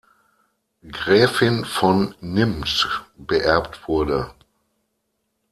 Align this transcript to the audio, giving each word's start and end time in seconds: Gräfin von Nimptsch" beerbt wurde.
Gräfin 0.91 1.63
von 1.63 2.15
Nimptsch" 2.21 3.01
beerbt 3.17 3.87
wurde. 3.87 4.33